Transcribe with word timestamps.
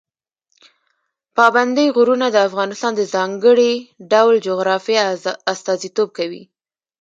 پابندی 1.37 1.87
غرونه 1.95 2.27
د 2.31 2.37
افغانستان 2.47 2.91
د 2.95 3.01
ځانګړي 3.13 3.73
ډول 4.11 4.35
جغرافیه 4.47 5.03
استازیتوب 5.53 6.09
کوي. 6.17 6.43